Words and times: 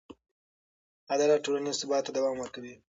عدالت 1.13 1.43
ټولنیز 1.45 1.75
ثبات 1.81 2.01
ته 2.05 2.11
دوام 2.17 2.35
ورکوي. 2.39 2.73